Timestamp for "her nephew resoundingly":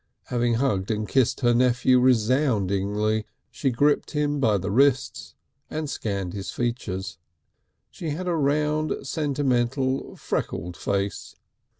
1.41-3.23